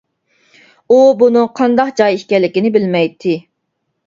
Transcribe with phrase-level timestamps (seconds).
[0.87, 3.37] ئۇ بۇنىڭ قانداق جاي ئىكەنلىكىنى بىلمەيتتى.